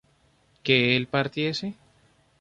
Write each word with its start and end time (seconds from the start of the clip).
¿que 0.63 0.95
él 0.95 1.05
partiese? 1.05 1.75